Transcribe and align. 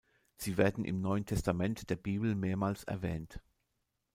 Sie 0.35 0.57
werden 0.57 0.83
im 0.83 0.99
Neuen 0.99 1.27
Testament 1.27 1.91
der 1.91 1.95
Bibel 1.95 2.33
mehrmals 2.33 2.83
erwähnt. 2.85 3.39